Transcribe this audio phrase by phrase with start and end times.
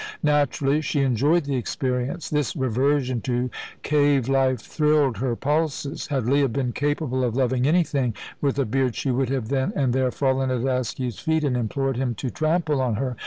[0.23, 2.27] Naturally, she enjoyed the experience.
[2.27, 3.51] This reversion to
[3.83, 6.07] cave life thrilled her pulses.
[6.07, 9.93] Had Leah been capable of loving anything with a beard she would have then and
[9.93, 13.15] there fallen at Askew's feet and implored him to trample on her.